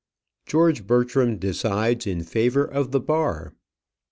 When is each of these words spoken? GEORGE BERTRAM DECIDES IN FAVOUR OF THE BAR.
GEORGE 0.47 0.87
BERTRAM 0.87 1.37
DECIDES 1.37 2.07
IN 2.07 2.23
FAVOUR 2.23 2.65
OF 2.65 2.89
THE 2.89 2.99
BAR. 3.01 3.53